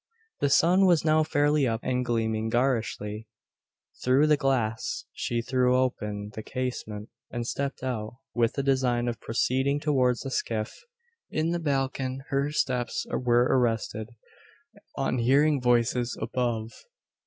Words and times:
The 0.39 0.49
sun 0.49 0.87
was 0.87 1.05
now 1.05 1.21
fairly 1.21 1.67
up, 1.67 1.81
and 1.83 2.03
gleaming 2.03 2.49
garishly 2.49 3.27
through 4.03 4.25
the 4.25 4.35
glass. 4.35 5.05
She 5.13 5.43
threw 5.43 5.77
open 5.77 6.31
the 6.33 6.41
casement 6.41 7.09
and 7.29 7.45
stepped 7.45 7.83
out, 7.83 8.17
with 8.33 8.53
the 8.53 8.63
design 8.63 9.07
of 9.07 9.19
proceeding 9.21 9.79
towards 9.79 10.21
the 10.21 10.31
skiff. 10.31 10.75
In 11.29 11.51
the 11.51 11.59
balcon 11.59 12.23
her 12.29 12.51
steps 12.51 13.05
were 13.11 13.43
arrested, 13.43 14.09
on 14.95 15.19
hearing 15.19 15.61
voices 15.61 16.17
above. 16.19 16.71